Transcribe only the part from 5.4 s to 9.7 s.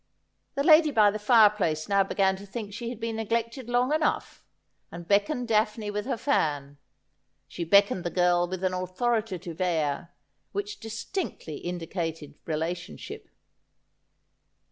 Daphne with her fan. She beckoned the girl with an authoritative